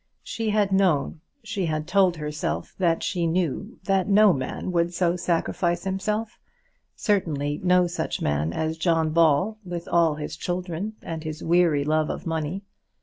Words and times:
She 0.23 0.49
had 0.49 0.71
known 0.71 1.21
she 1.43 1.67
had 1.67 1.87
told 1.87 2.17
herself 2.17 2.73
that 2.79 3.03
she 3.03 3.27
knew 3.27 3.77
that 3.83 4.09
no 4.09 4.33
man 4.33 4.71
would 4.71 4.95
so 4.95 5.15
sacrifice 5.15 5.83
himself; 5.83 6.39
certainly 6.95 7.61
no 7.63 7.85
such 7.85 8.19
man 8.19 8.51
as 8.51 8.79
John 8.79 9.11
Ball, 9.11 9.59
with 9.63 9.87
all 9.87 10.15
his 10.15 10.35
children 10.35 10.93
and 11.03 11.23
his 11.23 11.43
weary 11.43 11.83
love 11.83 12.09
of 12.09 12.25
money! 12.25 12.63